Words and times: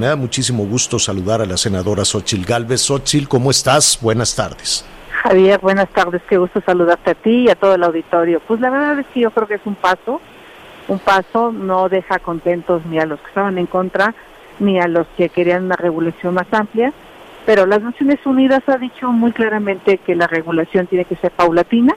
Me 0.00 0.06
da 0.06 0.16
muchísimo 0.16 0.64
gusto 0.64 0.98
saludar 0.98 1.42
a 1.42 1.44
la 1.44 1.58
senadora 1.58 2.06
Xochil 2.06 2.46
Gálvez. 2.46 2.80
Xochil, 2.80 3.28
¿cómo 3.28 3.50
estás? 3.50 3.98
Buenas 4.00 4.34
tardes. 4.34 4.82
Javier, 5.10 5.60
buenas 5.60 5.90
tardes. 5.90 6.22
Qué 6.26 6.38
gusto 6.38 6.62
saludarte 6.64 7.10
a 7.10 7.14
ti 7.14 7.44
y 7.44 7.50
a 7.50 7.54
todo 7.54 7.74
el 7.74 7.84
auditorio. 7.84 8.40
Pues 8.48 8.60
la 8.60 8.70
verdad 8.70 8.98
es 8.98 9.06
que 9.08 9.20
yo 9.20 9.30
creo 9.30 9.46
que 9.46 9.56
es 9.56 9.66
un 9.66 9.74
paso. 9.74 10.22
Un 10.88 11.00
paso 11.00 11.52
no 11.52 11.90
deja 11.90 12.18
contentos 12.18 12.80
ni 12.86 12.98
a 12.98 13.04
los 13.04 13.20
que 13.20 13.28
estaban 13.28 13.58
en 13.58 13.66
contra 13.66 14.14
ni 14.58 14.80
a 14.80 14.88
los 14.88 15.06
que 15.18 15.28
querían 15.28 15.64
una 15.64 15.76
regulación 15.76 16.32
más 16.32 16.46
amplia. 16.50 16.94
Pero 17.44 17.66
las 17.66 17.82
Naciones 17.82 18.20
Unidas 18.24 18.62
ha 18.68 18.78
dicho 18.78 19.12
muy 19.12 19.32
claramente 19.32 19.98
que 19.98 20.14
la 20.14 20.28
regulación 20.28 20.86
tiene 20.86 21.04
que 21.04 21.16
ser 21.16 21.30
paulatina. 21.30 21.94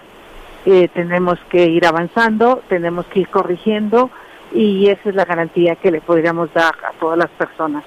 Eh, 0.66 0.90
tenemos 0.94 1.40
que 1.48 1.68
ir 1.68 1.86
avanzando, 1.86 2.64
tenemos 2.68 3.06
que 3.06 3.22
ir 3.22 3.30
corrigiendo 3.30 4.10
y 4.54 4.90
esa 4.90 5.10
es 5.10 5.16
la 5.16 5.26
garantía 5.26 5.76
que 5.76 5.92
le 5.92 6.02
podríamos 6.02 6.54
dar 6.54 6.76
a 6.86 6.92
todas 7.00 7.18
las 7.18 7.30
personas, 7.32 7.84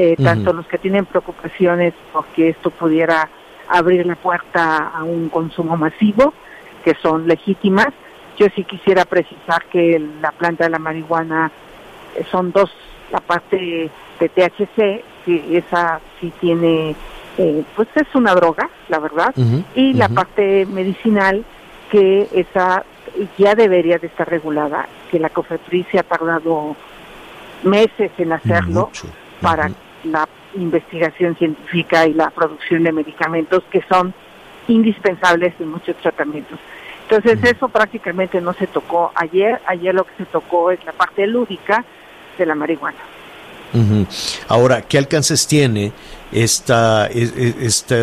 eh, 0.00 0.14
tanto 0.22 0.52
los 0.52 0.64
que 0.68 0.78
tienen 0.78 1.06
preocupaciones 1.06 1.92
porque 2.12 2.50
esto 2.50 2.70
pudiera 2.70 3.28
abrir 3.68 4.06
la 4.06 4.14
puerta 4.14 4.92
a 4.94 5.02
un 5.02 5.28
consumo 5.28 5.76
masivo, 5.76 6.32
que 6.84 6.94
son 7.02 7.26
legítimas. 7.26 7.88
Yo 8.38 8.46
sí 8.54 8.62
quisiera 8.62 9.04
precisar 9.06 9.64
que 9.64 10.00
la 10.20 10.30
planta 10.30 10.62
de 10.62 10.70
la 10.70 10.78
marihuana 10.78 11.50
eh, 12.14 12.24
son 12.30 12.52
dos, 12.52 12.70
la 13.10 13.18
parte 13.18 13.90
de 14.20 14.28
THC, 14.28 15.02
que 15.24 15.58
esa 15.58 15.98
sí 16.20 16.32
tiene, 16.40 16.94
eh, 17.36 17.64
pues 17.74 17.88
es 17.96 18.14
una 18.14 18.36
droga, 18.36 18.70
la 18.88 19.00
verdad, 19.00 19.34
y 19.74 19.94
la 19.94 20.08
parte 20.10 20.64
medicinal, 20.66 21.44
que 21.90 22.28
esa 22.32 22.84
ya 23.36 23.56
debería 23.56 23.98
de 23.98 24.06
estar 24.06 24.30
regulada, 24.30 24.88
que 25.10 25.18
la 25.18 25.30
COFEPRIS 25.30 25.88
se 25.90 25.98
ha 25.98 26.04
tardado 26.04 26.76
meses 27.64 28.12
en 28.16 28.32
hacerlo 28.32 28.86
Mucho. 28.92 29.08
para 29.40 29.66
Ujú. 29.66 29.74
La 30.04 30.28
investigación 30.54 31.36
científica 31.36 32.06
y 32.06 32.14
la 32.14 32.30
producción 32.30 32.82
de 32.84 32.92
medicamentos 32.92 33.62
que 33.70 33.82
son 33.88 34.14
indispensables 34.68 35.54
en 35.58 35.70
muchos 35.70 35.96
tratamientos. 35.96 36.58
Entonces 37.08 37.42
eso 37.42 37.68
prácticamente 37.68 38.40
no 38.40 38.52
se 38.52 38.66
tocó 38.66 39.12
ayer, 39.14 39.60
ayer 39.66 39.94
lo 39.94 40.04
que 40.04 40.12
se 40.18 40.24
tocó 40.26 40.70
es 40.70 40.84
la 40.84 40.92
parte 40.92 41.26
lúdica 41.26 41.84
de 42.36 42.46
la 42.46 42.54
marihuana. 42.54 42.98
Ahora, 44.48 44.82
¿qué 44.82 44.98
alcances 44.98 45.46
tiene 45.46 45.92
esta, 46.32 47.06
e- 47.08 47.30
e- 47.36 47.54
este 47.60 48.02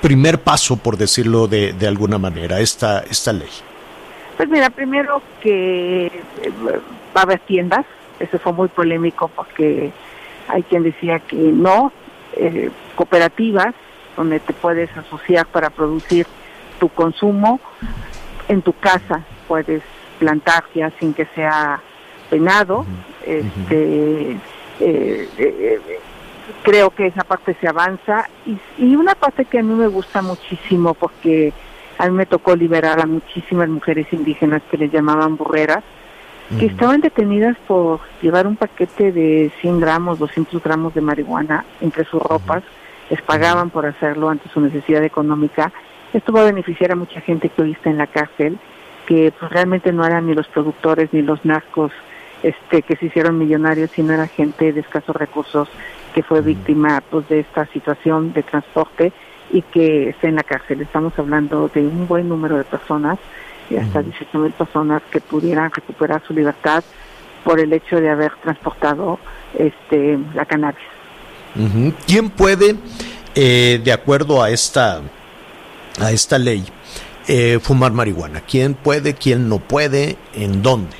primer 0.00 0.40
paso, 0.40 0.76
por 0.76 0.96
decirlo 0.96 1.46
de, 1.46 1.72
de 1.72 1.86
alguna 1.86 2.18
manera, 2.18 2.60
esta, 2.60 3.00
esta 3.00 3.32
ley? 3.32 3.48
Pues 4.36 4.48
mira, 4.48 4.70
primero 4.70 5.22
que 5.40 6.06
eh, 6.06 6.52
va 7.16 7.20
a 7.20 7.22
haber 7.22 7.40
tiendas, 7.40 7.86
eso 8.20 8.38
fue 8.38 8.52
muy 8.52 8.68
polémico 8.68 9.28
porque 9.28 9.92
hay 10.48 10.62
quien 10.62 10.82
decía 10.82 11.20
que 11.20 11.36
no, 11.36 11.92
eh, 12.34 12.70
cooperativas 12.94 13.74
donde 14.16 14.40
te 14.40 14.52
puedes 14.52 14.94
asociar 14.96 15.46
para 15.46 15.70
producir 15.70 16.26
tu 16.78 16.88
consumo, 16.88 17.60
en 18.48 18.62
tu 18.62 18.72
casa 18.72 19.24
puedes 19.48 19.82
plantar 20.18 20.64
ya 20.74 20.90
sin 20.98 21.14
que 21.14 21.26
sea 21.34 21.80
penado, 22.30 22.86
este, 23.24 24.32
eh, 24.32 24.38
eh, 24.80 25.28
eh, 25.38 25.80
creo 26.62 26.90
que 26.90 27.06
esa 27.06 27.24
parte 27.24 27.56
se 27.60 27.68
avanza. 27.68 28.28
Y, 28.46 28.58
y 28.78 28.96
una 28.96 29.14
parte 29.14 29.44
que 29.44 29.58
a 29.58 29.62
mí 29.62 29.74
me 29.74 29.88
gusta 29.88 30.22
muchísimo 30.22 30.94
porque 30.94 31.52
a 31.98 32.06
mí 32.06 32.12
me 32.12 32.26
tocó 32.26 32.54
liberar 32.56 33.00
a 33.00 33.06
muchísimas 33.06 33.68
mujeres 33.68 34.06
indígenas 34.12 34.62
que 34.70 34.76
les 34.76 34.92
llamaban 34.92 35.36
burreras, 35.36 35.82
que 36.58 36.66
estaban 36.66 37.00
detenidas 37.00 37.56
por 37.66 38.00
llevar 38.22 38.46
un 38.46 38.56
paquete 38.56 39.12
de 39.12 39.50
100 39.60 39.80
gramos, 39.80 40.18
200 40.18 40.62
gramos 40.62 40.94
de 40.94 41.00
marihuana 41.00 41.64
entre 41.80 42.04
sus 42.04 42.22
ropas, 42.22 42.62
les 43.10 43.20
pagaban 43.22 43.70
por 43.70 43.86
hacerlo 43.86 44.28
ante 44.28 44.48
su 44.48 44.60
necesidad 44.60 45.02
económica. 45.04 45.72
Esto 46.12 46.32
va 46.32 46.42
a 46.42 46.44
beneficiar 46.44 46.92
a 46.92 46.96
mucha 46.96 47.20
gente 47.20 47.48
que 47.48 47.62
hoy 47.62 47.72
está 47.72 47.90
en 47.90 47.98
la 47.98 48.06
cárcel, 48.06 48.58
que 49.06 49.32
pues, 49.38 49.50
realmente 49.50 49.92
no 49.92 50.04
eran 50.04 50.26
ni 50.26 50.34
los 50.34 50.48
productores 50.48 51.12
ni 51.12 51.22
los 51.22 51.44
narcos 51.44 51.92
este, 52.42 52.82
que 52.82 52.96
se 52.96 53.06
hicieron 53.06 53.38
millonarios, 53.38 53.90
sino 53.90 54.12
era 54.12 54.26
gente 54.26 54.72
de 54.72 54.80
escasos 54.80 55.16
recursos 55.16 55.68
que 56.14 56.22
fue 56.22 56.40
víctima 56.40 57.02
pues, 57.10 57.28
de 57.28 57.40
esta 57.40 57.66
situación 57.66 58.32
de 58.32 58.42
transporte 58.42 59.12
y 59.50 59.62
que 59.62 60.10
está 60.10 60.28
en 60.28 60.36
la 60.36 60.42
cárcel. 60.42 60.80
Estamos 60.80 61.18
hablando 61.18 61.68
de 61.68 61.80
un 61.80 62.06
buen 62.06 62.28
número 62.28 62.56
de 62.56 62.64
personas, 62.64 63.18
y 63.70 63.76
hasta 63.76 64.02
18 64.02 64.38
mil 64.38 64.52
personas 64.52 65.02
que 65.10 65.20
pudieran 65.20 65.70
recuperar 65.70 66.22
su 66.26 66.32
libertad 66.32 66.84
por 67.44 67.60
el 67.60 67.72
hecho 67.72 68.00
de 68.00 68.10
haber 68.10 68.32
transportado 68.42 69.18
este, 69.58 70.18
la 70.34 70.44
cannabis. 70.44 70.84
¿Quién 72.06 72.28
puede, 72.30 72.76
eh, 73.34 73.80
de 73.82 73.92
acuerdo 73.92 74.42
a 74.42 74.50
esta, 74.50 75.00
a 76.00 76.10
esta 76.10 76.38
ley, 76.38 76.64
eh, 77.28 77.58
fumar 77.62 77.92
marihuana? 77.92 78.40
¿Quién 78.40 78.74
puede, 78.74 79.14
quién 79.14 79.48
no 79.48 79.58
puede, 79.58 80.16
en 80.34 80.62
dónde? 80.62 80.96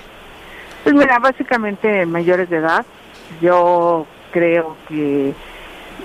Pues 0.82 0.94
mira, 0.94 1.18
básicamente 1.18 2.06
mayores 2.06 2.48
de 2.48 2.58
edad. 2.58 2.86
Yo 3.42 4.06
creo 4.30 4.76
que, 4.88 5.34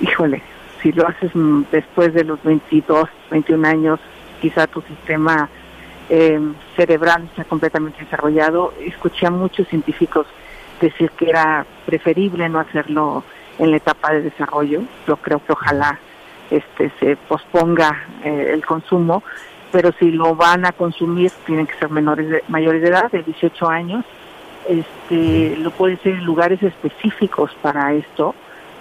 híjole, 0.01 0.41
si 0.81 0.91
lo 0.91 1.07
haces 1.07 1.31
después 1.71 2.13
de 2.13 2.23
los 2.23 2.41
22, 2.43 3.07
21 3.29 3.67
años, 3.67 3.99
quizá 4.41 4.67
tu 4.67 4.81
sistema 4.81 5.49
eh, 6.09 6.39
cerebral 6.75 7.23
está 7.25 7.43
completamente 7.43 8.03
desarrollado. 8.03 8.73
Escuché 8.79 9.27
a 9.27 9.31
muchos 9.31 9.67
científicos 9.67 10.27
decir 10.79 11.11
que 11.11 11.29
era 11.29 11.65
preferible 11.85 12.49
no 12.49 12.59
hacerlo 12.59 13.23
en 13.59 13.71
la 13.71 13.77
etapa 13.77 14.11
de 14.11 14.23
desarrollo. 14.23 14.81
Yo 15.07 15.17
creo 15.17 15.41
que 15.45 15.53
ojalá 15.53 15.99
este 16.49 16.91
se 16.99 17.15
posponga 17.15 18.05
eh, 18.23 18.51
el 18.53 18.65
consumo, 18.65 19.23
pero 19.71 19.91
si 19.93 20.11
lo 20.11 20.35
van 20.35 20.65
a 20.65 20.73
consumir 20.73 21.31
tienen 21.45 21.67
que 21.67 21.75
ser 21.75 21.89
menores 21.89 22.29
de, 22.29 22.43
mayores 22.49 22.81
de 22.81 22.89
edad, 22.89 23.11
de 23.11 23.23
18 23.23 23.69
años. 23.69 24.05
Este, 24.67 25.55
lo 25.57 25.71
pueden 25.71 25.99
ser 26.01 26.13
en 26.13 26.25
lugares 26.25 26.61
específicos 26.61 27.51
para 27.63 27.93
esto, 27.93 28.35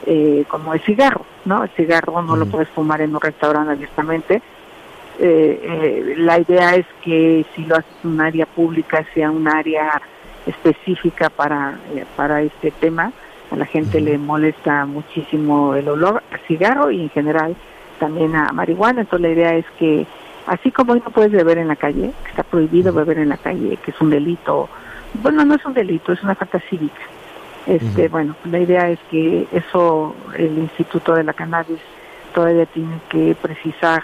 eh, 0.05 0.45
como 0.49 0.75
el 0.75 0.81
cigarro, 0.81 1.25
¿no? 1.47 1.63
El 1.65 1.71
cigarro 1.71 2.21
no 2.23 2.37
lo 2.37 2.45
puedes 2.47 2.69
fumar 2.69 3.01
en 3.01 3.15
un 3.15 3.21
restaurante 3.21 3.73
abiertamente. 3.73 4.43
Eh, 5.19 5.61
eh, 5.63 6.15
la 6.19 6.39
idea 6.39 6.77
es 6.77 6.87
que 7.03 7.45
si 7.55 7.65
lo 7.65 7.77
haces 7.77 7.93
en 8.05 8.11
un 8.11 8.21
área 8.21 8.47
pública 8.47 9.05
sea 9.13 9.31
un 9.31 9.49
área 9.49 10.01
específica 10.47 11.31
para, 11.31 11.79
eh, 11.95 12.05
para 12.17 12.43
este 12.43 12.71
tema. 12.71 13.13
A 13.51 13.57
la 13.57 13.67
gente 13.67 14.01
le 14.01 14.17
molesta 14.17 14.87
muchísimo 14.87 15.75
el 15.75 15.89
olor 15.89 16.23
a 16.33 16.39
cigarro 16.47 16.91
y 16.91 17.03
en 17.03 17.11
general 17.11 17.57
también 17.99 18.37
a 18.37 18.53
marihuana. 18.53 19.03
Entonces 19.03 19.29
la 19.29 19.35
idea 19.35 19.55
es 19.57 19.67
que 19.79 20.07
así 20.47 20.71
como 20.71 20.93
hoy 20.93 21.03
no 21.05 21.11
puedes 21.11 21.33
beber 21.33 21.59
en 21.59 21.69
la 21.69 21.77
calle, 21.77 22.13
que 22.23 22.31
está 22.31 22.45
prohibido 22.45 22.93
beber 22.93 23.19
en 23.19 23.29
la 23.29 23.37
calle, 23.37 23.77
que 23.79 23.91
es 23.91 24.01
un 24.01 24.11
delito, 24.11 24.69
bueno, 25.15 25.45
no 25.45 25.55
es 25.55 25.65
un 25.65 25.75
delito, 25.75 26.13
es 26.13 26.23
una 26.23 26.35
falta 26.35 26.61
cívica. 26.71 27.03
Este, 27.67 28.09
bueno, 28.09 28.35
la 28.45 28.59
idea 28.59 28.89
es 28.89 28.99
que 29.11 29.47
eso 29.53 30.15
el 30.37 30.57
Instituto 30.59 31.15
de 31.15 31.25
la 31.25 31.35
Cannabis 31.35 31.81
todavía 32.33 32.67
tiene 32.67 33.01
que 33.09 33.37
precisar 33.41 34.03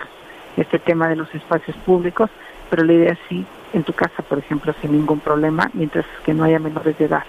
este 0.57 0.79
tema 0.79 1.09
de 1.09 1.17
los 1.17 1.33
espacios 1.35 1.77
públicos, 1.79 2.31
pero 2.71 2.85
la 2.85 2.93
idea 2.93 3.13
es 3.13 3.19
sí, 3.29 3.45
en 3.73 3.85
tu 3.85 3.93
casa, 3.93 4.23
por 4.23 4.39
ejemplo, 4.39 4.75
sin 4.81 4.93
ningún 4.93 5.21
problema, 5.21 5.71
mientras 5.75 6.05
que 6.25 6.35
no 6.35 6.45
haya 6.45 6.59
menores 6.59 6.97
de 6.99 7.05
edad. 7.05 7.25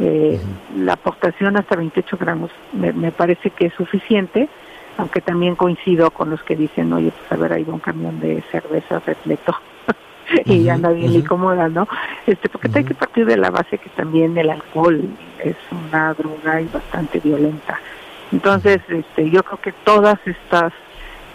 Eh, 0.00 0.40
La 0.76 0.94
aportación 0.94 1.56
hasta 1.56 1.76
28 1.76 2.16
gramos 2.18 2.50
me, 2.72 2.92
me 2.92 3.12
parece 3.12 3.50
que 3.50 3.66
es 3.66 3.74
suficiente, 3.74 4.48
aunque 4.96 5.20
también 5.20 5.56
coincido 5.56 6.10
con 6.10 6.30
los 6.30 6.42
que 6.42 6.56
dicen, 6.56 6.92
oye, 6.92 7.12
pues 7.12 7.32
a 7.32 7.36
ver, 7.36 7.52
ahí 7.52 7.64
va 7.64 7.74
un 7.74 7.80
camión 7.80 8.18
de 8.20 8.42
cerveza 8.50 9.00
repleto 9.00 9.56
y 10.44 10.68
anda 10.68 10.90
bien 10.90 11.12
incómoda, 11.12 11.68
¿no? 11.68 11.86
Este, 12.26 12.48
porque 12.48 12.70
hay 12.74 12.84
que 12.84 12.94
partir 12.94 13.26
de 13.26 13.36
la 13.36 13.50
base 13.50 13.78
que 13.78 13.90
también 13.90 14.36
el 14.38 14.50
alcohol 14.50 15.02
es 15.42 15.56
una 15.70 16.14
droga 16.14 16.60
y 16.60 16.66
bastante 16.66 17.20
violenta. 17.20 17.78
Entonces, 18.32 18.80
este, 18.88 19.30
yo 19.30 19.42
creo 19.42 19.60
que 19.60 19.72
todas 19.84 20.18
estas 20.26 20.72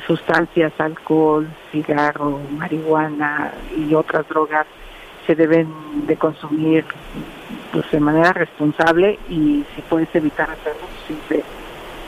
sustancias, 0.10 0.74
alcohol, 0.80 1.48
cigarro, 1.72 2.40
marihuana 2.58 3.54
y 3.78 3.94
otras 3.94 4.28
drogas 4.28 4.66
se 5.28 5.36
deben 5.36 5.68
de 6.08 6.18
consumir 6.18 6.84
pues 7.72 7.90
de 7.92 8.00
manera 8.00 8.34
responsable 8.34 9.20
y 9.30 9.64
si 9.76 9.82
puedes 9.88 10.10
evitar 10.16 10.50
hacerlo, 10.50 10.88
siempre, 11.06 11.44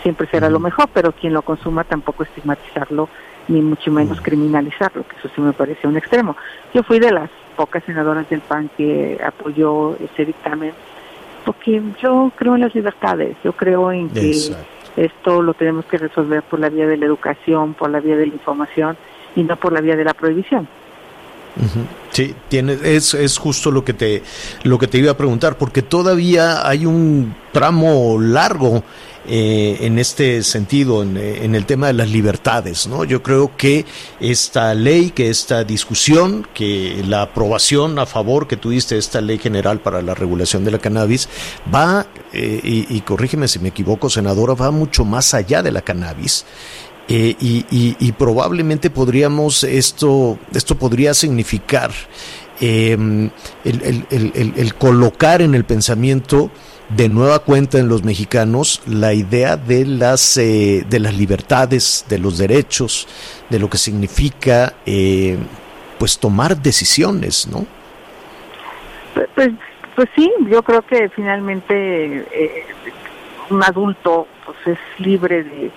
siempre 0.02 0.28
será 0.32 0.50
lo 0.50 0.60
mejor, 0.60 0.90
pero 0.92 1.12
quien 1.12 1.32
lo 1.32 1.44
consuma 1.44 1.84
tampoco 1.84 2.24
estigmatizarlo 2.24 3.08
ni 3.48 3.62
mucho 3.62 3.92
menos 3.92 4.20
criminalizarlo, 4.20 5.06
que 5.08 5.18
eso 5.18 5.30
sí 5.36 5.40
me 5.40 5.54
parece 5.54 5.88
un 5.88 5.96
extremo. 5.96 6.36
Yo 6.74 6.82
fui 6.82 7.00
de 7.00 7.12
las 7.12 7.30
pocas 7.56 7.84
senadoras 7.84 8.28
del 8.32 8.42
PAN 8.42 8.72
que 8.76 9.22
apoyó 9.24 9.96
ese 9.98 10.26
dictamen, 10.26 10.74
porque 11.46 11.84
yo 12.02 12.32
creo 12.36 12.56
en 12.56 12.62
las 12.62 12.74
libertades, 12.74 13.38
yo 13.44 13.54
creo 13.54 13.92
en 13.92 14.10
que 14.10 14.34
esto 14.98 15.42
lo 15.42 15.54
tenemos 15.54 15.86
que 15.86 15.98
resolver 15.98 16.44
por 16.44 16.60
la 16.60 16.70
vía 16.70 16.88
de 16.88 16.98
la 16.98 17.06
educación, 17.06 17.74
por 17.74 17.90
la 17.90 18.00
vía 18.00 18.18
de 18.18 18.28
la 18.28 18.34
información 18.34 18.98
y 19.36 19.44
no 19.44 19.56
por 19.56 19.74
la 19.74 19.82
vía 19.82 19.96
de 19.96 20.04
la 20.04 20.14
prohibición. 20.14 20.68
Sí, 22.12 22.34
tiene, 22.50 22.78
es, 22.84 23.14
es 23.14 23.38
justo 23.38 23.72
lo 23.72 23.84
que 23.84 23.94
te 23.94 24.24
lo 24.64 24.78
que 24.78 24.88
te 24.88 24.98
iba 24.98 25.12
a 25.12 25.18
preguntar, 25.18 25.58
porque 25.58 25.82
todavía 25.82 26.68
hay 26.68 26.86
un 26.86 27.36
tramo 27.52 28.20
largo 28.20 28.84
eh, 29.28 29.78
en 29.82 30.00
este 30.00 30.42
sentido, 30.42 31.04
en, 31.04 31.54
el 31.54 31.66
tema 31.68 31.88
de 31.88 31.94
las 31.94 32.10
libertades. 32.10 32.88
¿no? 32.88 33.04
Yo 33.04 33.22
creo 33.22 33.56
que 33.56 33.86
esta 34.20 34.74
ley, 34.74 35.12
que 35.12 35.30
esta 35.30 35.64
discusión, 35.64 36.48
que 36.56 37.04
la 37.08 37.22
aprobación 37.22 38.00
a 38.00 38.08
favor 38.08 38.48
que 38.48 38.58
tuviste 38.58 38.96
de 38.96 39.00
esta 39.00 39.22
ley 39.22 39.38
general 39.38 39.80
para 39.80 40.02
la 40.02 40.16
regulación 40.16 40.66
de 40.66 40.72
la 40.72 40.80
cannabis, 40.80 41.30
va, 41.74 42.08
eh, 42.34 42.62
y, 42.64 42.96
y 42.96 43.02
corrígeme 43.02 43.48
si 43.48 43.60
me 43.60 43.70
equivoco, 43.70 44.10
senadora, 44.10 44.56
va 44.56 44.72
mucho 44.72 45.06
más 45.06 45.36
allá 45.36 45.62
de 45.62 45.72
la 45.72 45.84
cannabis. 45.84 46.46
Y, 47.12 47.96
y, 48.00 48.12
probablemente 48.14 48.90
podríamos, 48.90 49.64
esto, 49.64 50.38
esto 50.54 50.76
podría 50.76 51.14
significar 51.14 51.92
em, 52.62 53.30
el, 53.66 54.74
colocar 54.78 55.42
en 55.42 55.54
el 55.54 55.66
pensamiento 55.66 56.52
de 56.90 57.10
nueva 57.10 57.40
cuenta 57.40 57.80
en 57.80 57.88
los 57.88 58.04
mexicanos 58.04 58.82
la 58.86 59.14
idea 59.14 59.58
de 59.58 59.86
las 59.86 60.38
eh, 60.38 60.86
de 60.90 61.00
las 61.00 61.16
libertades, 61.16 62.06
de 62.10 62.20
los 62.20 62.38
derechos, 62.38 63.08
de 63.50 63.60
lo 63.60 63.70
que 63.70 63.78
significa 63.78 64.74
eh, 64.86 65.38
pues 65.98 66.20
tomar 66.20 66.58
decisiones, 66.58 67.48
¿no? 67.48 67.66
Pues, 69.36 69.52
pues 69.96 70.10
sí, 70.16 70.32
yo 70.50 70.64
creo 70.64 70.82
que 70.82 71.10
finalmente 71.10 72.26
eh, 72.32 72.66
un 73.50 73.64
adulto 73.64 74.28
pues 74.46 74.58
es 74.66 75.06
libre 75.06 75.44
de 75.44 75.72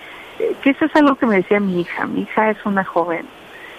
que 0.62 0.70
eso 0.70 0.84
es 0.84 0.96
algo 0.96 1.16
que 1.16 1.26
me 1.26 1.36
decía 1.36 1.60
mi 1.60 1.80
hija. 1.80 2.06
Mi 2.06 2.22
hija 2.22 2.50
es 2.50 2.58
una 2.64 2.84
joven 2.84 3.26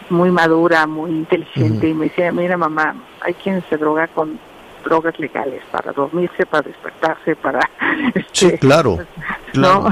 muy 0.10 0.32
madura, 0.32 0.86
muy 0.88 1.12
inteligente 1.12 1.90
y 1.90 1.94
me 1.94 2.06
decía, 2.06 2.32
mira 2.32 2.58
mamá, 2.58 2.96
hay 3.22 3.34
quien 3.34 3.64
se 3.70 3.78
droga 3.78 4.08
con 4.08 4.40
drogas 4.84 5.20
legales 5.20 5.64
para 5.72 5.92
dormirse, 5.92 6.46
para 6.46 6.62
despertarse, 6.62 7.36
para 7.36 7.60
sí, 8.32 8.48
este, 8.48 8.68
claro. 9.56 9.90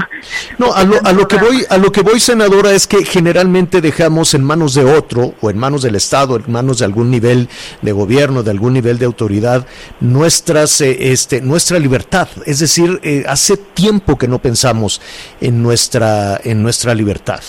No, 0.58 0.66
no 0.66 0.74
a, 0.74 0.84
lo, 0.84 1.04
a 1.04 1.12
lo 1.12 1.28
que 1.28 1.36
voy 1.36 1.64
a 1.68 1.78
lo 1.78 1.92
que 1.92 2.02
voy 2.02 2.20
senadora 2.20 2.72
es 2.72 2.86
que 2.86 3.04
generalmente 3.04 3.80
dejamos 3.80 4.34
en 4.34 4.44
manos 4.44 4.74
de 4.74 4.84
otro 4.84 5.34
o 5.40 5.50
en 5.50 5.58
manos 5.58 5.82
del 5.82 5.96
Estado, 5.96 6.36
en 6.36 6.50
manos 6.50 6.78
de 6.78 6.84
algún 6.84 7.10
nivel 7.10 7.48
de 7.82 7.92
gobierno, 7.92 8.42
de 8.42 8.50
algún 8.50 8.72
nivel 8.72 8.98
de 8.98 9.06
autoridad 9.06 9.66
nuestras 10.00 10.80
eh, 10.80 11.12
este 11.12 11.40
nuestra 11.40 11.78
libertad, 11.78 12.28
es 12.46 12.58
decir, 12.60 13.00
eh, 13.02 13.24
hace 13.28 13.56
tiempo 13.56 14.16
que 14.16 14.28
no 14.28 14.38
pensamos 14.38 15.00
en 15.40 15.62
nuestra 15.62 16.40
en 16.42 16.62
nuestra 16.62 16.94
libertad. 16.94 17.40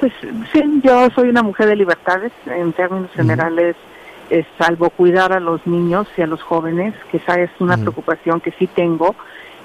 Pues 0.00 0.12
sí, 0.52 0.80
yo 0.82 1.08
soy 1.14 1.30
una 1.30 1.42
mujer 1.42 1.66
de 1.66 1.76
libertades. 1.76 2.32
En 2.46 2.72
términos 2.72 3.10
generales 3.14 3.74
salvo 4.58 4.90
cuidar 4.90 5.32
a 5.32 5.40
los 5.40 5.66
niños 5.66 6.06
y 6.16 6.22
a 6.22 6.26
los 6.26 6.42
jóvenes, 6.42 6.94
que 7.10 7.18
esa 7.18 7.40
es 7.40 7.50
una 7.60 7.76
preocupación 7.76 8.40
que 8.40 8.52
sí 8.52 8.66
tengo, 8.66 9.14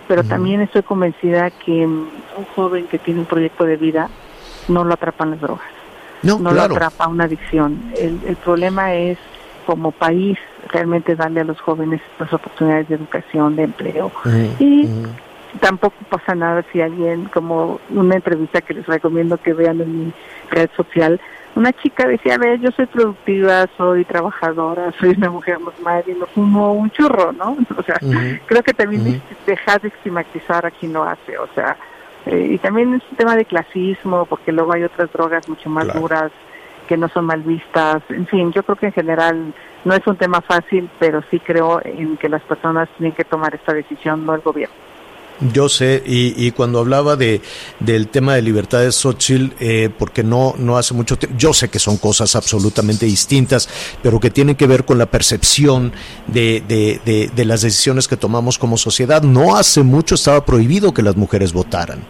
pero 0.09 0.23
también 0.23 0.59
estoy 0.61 0.81
convencida 0.81 1.51
que 1.51 1.85
un 1.85 2.09
joven 2.55 2.87
que 2.87 2.97
tiene 2.97 3.19
un 3.19 3.27
proyecto 3.27 3.63
de 3.63 3.77
vida 3.77 4.09
no 4.67 4.83
lo 4.83 4.95
atrapan 4.95 5.29
las 5.29 5.39
drogas, 5.39 5.67
no, 6.23 6.39
lo 6.39 6.61
atrapa 6.61 7.07
una 7.07 7.25
adicción. 7.25 7.79
El, 7.95 8.19
el 8.25 8.35
problema 8.37 8.95
es 8.95 9.19
como 9.67 9.91
país 9.91 10.39
realmente 10.69 11.15
darle 11.15 11.41
a 11.41 11.43
los 11.43 11.61
jóvenes 11.61 12.01
las 12.17 12.33
oportunidades 12.33 12.89
de 12.89 12.95
educación, 12.95 13.55
de 13.55 13.63
empleo. 13.65 14.11
y 14.57 14.89
tampoco 15.59 15.95
pasa 16.09 16.33
nada 16.33 16.65
si 16.71 16.81
alguien, 16.81 17.25
como 17.25 17.79
una 17.91 18.15
entrevista 18.15 18.61
que 18.61 18.73
les 18.73 18.87
recomiendo 18.87 19.37
que 19.37 19.53
vean 19.53 19.79
en 19.79 20.07
mi 20.07 20.13
red 20.49 20.71
social, 20.75 21.21
una 21.55 21.73
chica 21.73 22.07
decía, 22.07 22.35
a 22.35 22.37
ver, 22.37 22.59
yo 22.59 22.71
soy 22.71 22.85
productiva, 22.85 23.67
soy 23.77 24.05
trabajadora, 24.05 24.93
soy 24.99 25.09
una 25.17 25.29
mujer 25.29 25.59
normal 25.59 26.03
y 26.07 26.13
no 26.13 26.25
fumo 26.27 26.73
un 26.73 26.89
churro, 26.91 27.31
¿no? 27.33 27.57
O 27.77 27.83
sea, 27.83 27.99
creo 28.45 28.63
que 28.63 28.73
también 28.73 29.21
dejar 29.45 29.81
de 29.81 29.89
estigmatizar 29.89 30.65
a 30.65 30.71
quien 30.71 30.93
lo 30.93 31.03
hace, 31.03 31.37
o 31.37 31.47
sea, 31.55 31.75
eh, 32.25 32.51
y 32.51 32.57
también 32.59 32.93
es 32.93 33.01
un 33.09 33.17
tema 33.17 33.35
de 33.35 33.45
clasismo, 33.45 34.25
porque 34.25 34.51
luego 34.51 34.73
hay 34.73 34.83
otras 34.83 35.11
drogas 35.11 35.47
mucho 35.49 35.69
más 35.69 35.91
duras 35.93 36.31
que 36.87 36.97
no 36.97 37.07
son 37.09 37.25
mal 37.25 37.41
vistas, 37.41 38.01
en 38.09 38.25
fin, 38.27 38.51
yo 38.51 38.63
creo 38.63 38.75
que 38.75 38.87
en 38.87 38.93
general 38.93 39.53
no 39.85 39.93
es 39.93 40.05
un 40.07 40.15
tema 40.15 40.41
fácil, 40.41 40.89
pero 40.99 41.21
sí 41.29 41.39
creo 41.39 41.81
en 41.83 42.17
que 42.17 42.29
las 42.29 42.41
personas 42.41 42.89
tienen 42.97 43.15
que 43.15 43.23
tomar 43.23 43.53
esta 43.53 43.73
decisión, 43.73 44.25
no 44.25 44.33
el 44.33 44.41
gobierno. 44.41 44.88
Yo 45.53 45.69
sé, 45.69 46.03
y, 46.05 46.45
y, 46.45 46.51
cuando 46.51 46.79
hablaba 46.79 47.15
de, 47.15 47.41
del 47.79 48.09
tema 48.09 48.35
de 48.35 48.41
libertades 48.41 48.95
Xochitl, 48.95 49.53
eh, 49.59 49.89
porque 49.97 50.21
no, 50.21 50.55
no 50.57 50.77
hace 50.77 50.93
mucho 50.93 51.17
tiempo, 51.17 51.37
yo 51.37 51.53
sé 51.53 51.69
que 51.69 51.79
son 51.79 51.97
cosas 51.97 52.35
absolutamente 52.35 53.05
distintas, 53.05 53.69
pero 54.03 54.19
que 54.19 54.31
tienen 54.31 54.55
que 54.55 54.67
ver 54.67 54.83
con 54.83 54.97
la 54.97 55.05
percepción 55.05 55.93
de, 56.27 56.61
de, 56.67 57.31
de, 57.33 57.45
las 57.45 57.61
decisiones 57.61 58.07
que 58.07 58.17
tomamos 58.17 58.59
como 58.59 58.77
sociedad. 58.77 59.21
No 59.23 59.55
hace 59.55 59.81
mucho 59.81 60.15
estaba 60.15 60.45
prohibido 60.45 60.93
que 60.93 61.01
las 61.01 61.15
mujeres 61.15 61.53
votaran. 61.53 62.03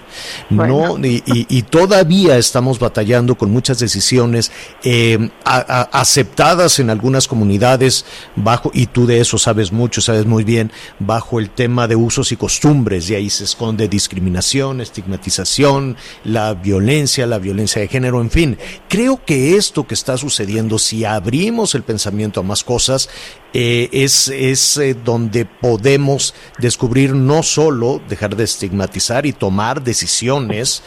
No, 0.49 0.97
y, 0.97 1.21
y, 1.25 1.61
todavía 1.63 2.37
estamos 2.37 2.79
batallando 2.79 3.35
con 3.35 3.51
muchas 3.51 3.77
decisiones 3.77 4.51
eh, 4.83 5.29
aceptadas 5.43 6.79
en 6.79 6.89
algunas 6.89 7.27
comunidades 7.27 8.05
bajo, 8.35 8.71
y 8.73 8.87
tú 8.87 9.05
de 9.05 9.19
eso 9.19 9.37
sabes 9.37 9.71
mucho, 9.71 10.01
sabes 10.01 10.25
muy 10.25 10.43
bien, 10.43 10.71
bajo 10.97 11.39
el 11.39 11.51
tema 11.51 11.87
de 11.87 11.95
usos 11.95 12.31
y 12.31 12.35
costumbres 12.35 13.07
ahí 13.19 13.29
se 13.29 13.43
esconde 13.43 13.87
discriminación, 13.87 14.81
estigmatización, 14.81 15.95
la 16.23 16.53
violencia, 16.53 17.27
la 17.27 17.37
violencia 17.37 17.81
de 17.81 17.87
género, 17.87 18.21
en 18.21 18.31
fin. 18.31 18.57
Creo 18.87 19.23
que 19.23 19.55
esto 19.55 19.85
que 19.87 19.93
está 19.93 20.17
sucediendo, 20.17 20.79
si 20.79 21.05
abrimos 21.05 21.75
el 21.75 21.83
pensamiento 21.83 22.39
a 22.39 22.43
más 22.43 22.63
cosas, 22.63 23.09
eh, 23.53 23.89
es, 23.91 24.27
es 24.27 24.77
eh, 24.77 24.93
donde 24.93 25.45
podemos 25.45 26.35
descubrir 26.59 27.15
no 27.15 27.41
solo 27.41 27.99
dejar 28.07 28.35
de 28.35 28.43
estigmatizar 28.43 29.25
y 29.25 29.33
tomar 29.33 29.83
decisiones 29.83 30.83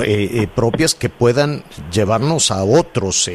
eh, 0.00 0.46
propias 0.54 0.94
que 0.94 1.10
puedan 1.10 1.64
llevarnos 1.92 2.50
a 2.50 2.64
otros, 2.64 3.30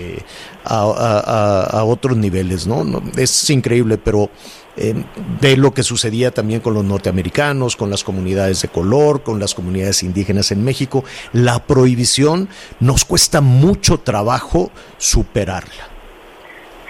a, 0.65 1.67
a, 1.71 1.83
otros 1.83 2.17
niveles, 2.17 2.67
¿no? 2.67 2.83
Es 3.17 3.49
increíble, 3.49 3.97
pero 3.97 4.29
eh, 4.75 4.95
de 5.39 5.55
lo 5.55 5.71
que 5.71 5.83
sucedía 5.83 6.31
también 6.31 6.59
con 6.59 6.73
los 6.73 6.83
norteamericanos, 6.83 7.75
con 7.75 7.91
las 7.91 8.03
comunidades 8.03 8.63
de 8.63 8.69
color, 8.69 9.21
con 9.21 9.39
las 9.39 9.53
comunidades 9.53 10.01
indígenas 10.01 10.51
en 10.51 10.63
México. 10.63 11.03
La 11.31 11.59
prohibición 11.59 12.49
nos 12.79 13.05
cuesta 13.05 13.39
mucho 13.39 13.99
trabajo 13.99 14.71
superarla. 14.97 15.89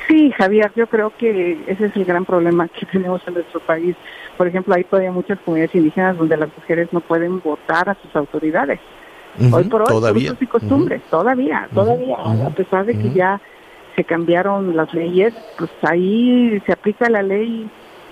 Sí, 0.07 0.31
Javier, 0.37 0.71
yo 0.75 0.87
creo 0.87 1.11
que 1.17 1.59
ese 1.67 1.85
es 1.85 1.95
el 1.97 2.05
gran 2.05 2.23
problema 2.23 2.69
que 2.69 2.85
tenemos 2.85 3.21
en 3.27 3.33
nuestro 3.33 3.59
país. 3.59 3.95
Por 4.37 4.47
ejemplo, 4.47 4.73
hay 4.75 4.85
todavía 4.85 5.11
muchas 5.11 5.39
comunidades 5.39 5.75
indígenas 5.75 6.17
donde 6.17 6.37
las 6.37 6.49
mujeres 6.55 6.87
no 6.91 7.01
pueden 7.01 7.41
votar 7.41 7.89
a 7.89 7.97
sus 8.01 8.15
autoridades. 8.15 8.79
hoy 9.51 9.63
por 9.65 9.81
hoy, 9.81 9.87
todavía. 9.87 10.35
y 10.39 10.45
costumbres, 10.45 11.01
todavía, 11.09 11.67
todavía, 11.73 12.15
a 12.15 12.49
pesar 12.51 12.85
de 12.85 12.97
que 12.97 13.11
ya 13.11 13.41
se 13.95 14.03
cambiaron 14.03 14.75
las 14.75 14.93
leyes, 14.93 15.33
pues 15.57 15.71
ahí 15.83 16.61
se 16.65 16.71
aplica 16.71 17.09
la 17.09 17.21
ley 17.21 17.69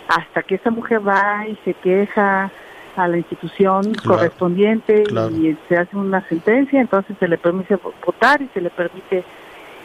hasta 0.08 0.44
que 0.44 0.56
esa 0.56 0.72
mujer 0.72 1.08
va 1.08 1.48
y 1.48 1.58
se 1.64 1.74
queja 1.74 2.52
a 2.96 3.08
la 3.08 3.18
institución 3.18 3.94
correspondiente 4.06 5.04
y 5.32 5.58
se 5.70 5.78
hace 5.78 5.96
una 5.96 6.28
sentencia, 6.28 6.82
entonces 6.82 7.16
se 7.20 7.28
le 7.28 7.38
permite 7.38 7.78
votar 8.06 8.42
y 8.42 8.50
se 8.54 8.62
le 8.62 8.70
permite 8.70 9.24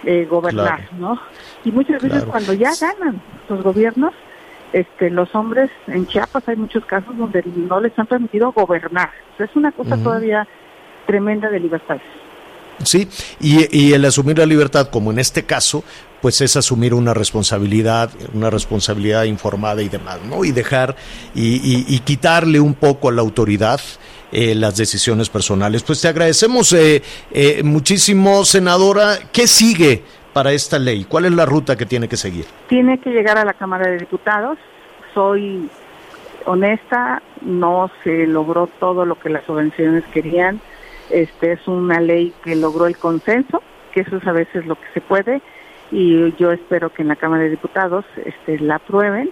eh, 0.05 0.27
gobernar, 0.29 0.81
¿no? 0.99 1.19
Y 1.65 1.71
muchas 1.71 2.03
veces 2.03 2.25
cuando 2.25 2.53
ya 2.53 2.71
ganan 2.81 3.21
los 3.49 3.63
gobiernos, 3.63 4.13
este, 4.73 5.11
los 5.11 5.33
hombres 5.35 5.71
en 5.87 6.07
Chiapas 6.07 6.49
hay 6.49 6.57
muchos 6.57 6.85
casos 6.85 7.17
donde 7.17 7.43
no 7.55 7.81
les 7.81 7.97
han 7.99 8.07
permitido 8.07 8.53
gobernar. 8.53 9.11
es 9.39 9.55
una 9.55 9.73
cosa 9.73 9.97
todavía 9.97 10.47
tremenda 11.07 11.49
de 11.49 11.61
libertades. 11.61 12.03
Sí, 12.83 13.09
y, 13.41 13.93
el 13.93 14.05
asumir 14.05 14.39
la 14.39 14.47
libertad, 14.47 14.89
como 14.91 15.11
en 15.11 15.19
este 15.19 15.45
caso, 15.45 15.83
pues 16.21 16.41
es 16.41 16.57
asumir 16.57 16.95
una 16.95 17.15
responsabilidad, 17.15 18.11
una 18.35 18.51
responsabilidad 18.51 19.25
informada 19.25 19.83
y 19.83 19.89
demás, 19.89 20.19
¿no? 20.29 20.45
Y 20.45 20.53
dejar 20.53 20.97
y, 21.35 21.99
quitarle 22.01 22.61
un 22.61 22.75
poco 22.75 23.09
a 23.09 23.13
la 23.13 23.23
autoridad 23.23 23.81
eh, 24.33 24.55
las 24.55 24.77
decisiones 24.77 25.31
personales. 25.31 25.83
Pues 25.83 26.03
te 26.03 26.09
agradecemos 26.09 26.73
eh, 26.73 27.03
eh, 27.31 27.63
muchísimo, 27.63 28.45
senadora. 28.45 29.19
¿Qué 29.33 29.47
sigue 29.47 30.03
para 30.33 30.53
esta 30.53 30.79
ley? 30.79 31.05
¿Cuál 31.05 31.27
es 31.27 31.33
la 31.33 31.47
ruta 31.47 31.77
que 31.77 31.87
tiene 31.87 32.09
que 32.09 32.17
seguir? 32.17 32.45
Tiene 32.69 32.99
que 32.99 33.11
llegar 33.11 33.39
a 33.39 33.45
la 33.45 33.55
Cámara 33.55 33.89
de 33.89 33.99
Diputados. 33.99 34.59
Soy 35.15 35.69
honesta, 36.45 37.23
no 37.41 37.91
se 38.05 38.27
logró 38.27 38.69
todo 38.79 39.05
lo 39.05 39.19
que 39.19 39.31
las 39.31 39.49
organizaciones 39.49 40.05
querían. 40.13 40.61
Este 41.11 41.53
es 41.53 41.69
una 41.69 42.01
ley 42.01 42.33
que 42.43 42.57
logró 42.57 42.87
el 42.87 42.97
consenso, 42.97 43.63
que 43.93 44.01
eso 44.01 44.17
es 44.17 44.27
a 44.27 44.33
veces 44.33 44.67
lo 44.67 44.77
que 44.77 44.87
se 44.95 45.01
puede, 45.01 45.41
y 45.91 46.35
yo 46.37 46.51
espero 46.53 46.93
que 46.93 47.03
en 47.03 47.09
la 47.09 47.17
Cámara 47.17 47.45
de 47.45 47.51
Diputados 47.51 48.05
este, 48.25 48.59
la 48.59 48.77
aprueben 48.77 49.31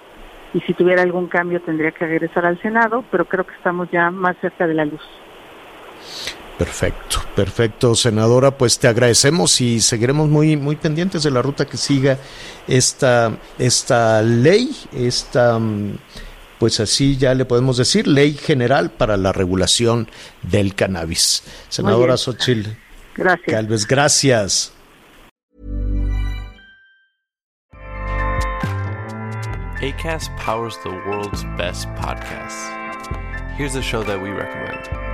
y 0.52 0.60
si 0.60 0.72
tuviera 0.72 1.02
algún 1.02 1.26
cambio 1.26 1.60
tendría 1.60 1.90
que 1.90 2.06
regresar 2.06 2.46
al 2.46 2.60
Senado, 2.62 3.04
pero 3.10 3.24
creo 3.24 3.44
que 3.44 3.54
estamos 3.54 3.88
ya 3.90 4.10
más 4.10 4.36
cerca 4.40 4.66
de 4.66 4.74
la 4.74 4.84
luz. 4.84 5.02
Perfecto, 6.56 7.18
perfecto, 7.34 7.96
senadora. 7.96 8.52
Pues 8.52 8.78
te 8.78 8.86
agradecemos 8.86 9.60
y 9.60 9.80
seguiremos 9.80 10.28
muy, 10.28 10.56
muy 10.56 10.76
pendientes 10.76 11.24
de 11.24 11.32
la 11.32 11.42
ruta 11.42 11.64
que 11.64 11.76
siga 11.76 12.16
esta, 12.68 13.32
esta 13.58 14.22
ley, 14.22 14.70
esta, 14.92 15.58
pues 16.64 16.80
así 16.80 17.18
ya 17.18 17.34
le 17.34 17.44
podemos 17.44 17.76
decir, 17.76 18.06
ley 18.06 18.32
general 18.32 18.90
para 18.90 19.18
la 19.18 19.32
regulación 19.32 20.08
del 20.40 20.74
cannabis. 20.74 21.42
Senadora 21.68 22.16
Xochitl. 22.16 22.70
Gracias. 23.14 23.46
Calves, 23.46 23.86
gracias. 23.86 24.72
ACAST 29.82 30.30
powers 30.38 30.78
the 30.84 30.88
world's 31.06 31.44
best 31.58 31.86
podcasts. 31.96 32.70
Here's 33.58 33.76
a 33.76 33.82
show 33.82 34.02
that 34.02 34.18
we 34.18 34.30
recommend. 34.30 35.13